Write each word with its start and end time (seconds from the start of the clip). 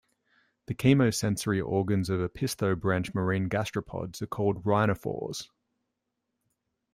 The 0.65 0.73
chemosensory 0.73 1.63
organs 1.63 2.09
of 2.09 2.21
opisthobranch 2.21 3.13
marine 3.13 3.49
gastropods 3.49 4.19
are 4.23 4.25
called 4.25 4.63
rhinophores. 4.63 5.47